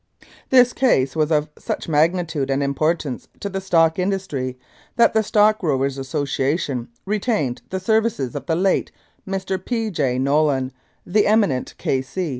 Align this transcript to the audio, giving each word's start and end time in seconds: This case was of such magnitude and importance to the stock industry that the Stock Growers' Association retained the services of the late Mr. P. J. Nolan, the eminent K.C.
This 0.49 0.73
case 0.73 1.15
was 1.15 1.31
of 1.31 1.47
such 1.59 1.87
magnitude 1.87 2.49
and 2.49 2.63
importance 2.63 3.27
to 3.39 3.49
the 3.49 3.61
stock 3.61 3.99
industry 3.99 4.57
that 4.95 5.13
the 5.13 5.21
Stock 5.21 5.59
Growers' 5.59 5.99
Association 5.99 6.87
retained 7.05 7.61
the 7.69 7.79
services 7.79 8.33
of 8.33 8.47
the 8.47 8.55
late 8.55 8.91
Mr. 9.27 9.63
P. 9.63 9.91
J. 9.91 10.17
Nolan, 10.17 10.71
the 11.05 11.27
eminent 11.27 11.75
K.C. 11.77 12.29